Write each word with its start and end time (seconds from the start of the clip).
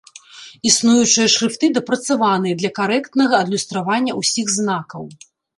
Існуючыя 0.69 1.27
шрыфты 1.33 1.69
дапрацаваныя 1.77 2.57
для 2.63 2.73
карэктнага 2.81 3.35
адлюстравання 3.47 4.19
ўсіх 4.23 4.47
знакаў. 4.59 5.03